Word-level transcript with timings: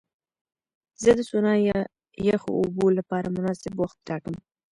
زه 1.03 1.11
د 1.17 1.19
سونا 1.29 1.53
یا 1.69 1.79
یخو 2.29 2.49
اوبو 2.59 2.85
لپاره 2.97 3.33
مناسب 3.35 3.73
وخت 3.81 3.97
ټاکم. 4.07 4.35